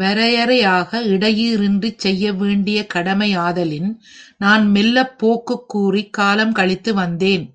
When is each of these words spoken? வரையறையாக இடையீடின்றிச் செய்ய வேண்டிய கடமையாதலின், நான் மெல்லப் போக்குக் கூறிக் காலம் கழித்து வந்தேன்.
வரையறையாக 0.00 1.00
இடையீடின்றிச் 1.06 1.98
செய்ய 1.98 2.32
வேண்டிய 2.32 2.86
கடமையாதலின், 2.94 3.90
நான் 4.38 4.70
மெல்லப் 4.70 5.18
போக்குக் 5.18 5.68
கூறிக் 5.68 6.12
காலம் 6.12 6.52
கழித்து 6.52 6.94
வந்தேன். 6.94 7.46